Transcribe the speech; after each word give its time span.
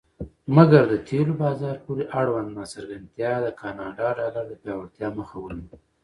مګر 0.55 0.83
د 0.91 0.93
تیلو 1.07 1.33
بازار 1.43 1.75
پورې 1.85 2.03
اړوند 2.19 2.49
ناڅرګندتیا 2.57 3.33
د 3.41 3.47
کاناډا 3.61 4.07
ډالر 4.17 4.45
د 4.49 4.53
پیاوړتیا 4.61 5.07
مخه 5.17 5.35
ونیوله. 5.41 5.77